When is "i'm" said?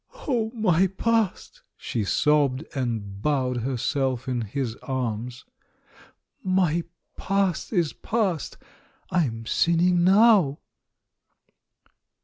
9.11-9.45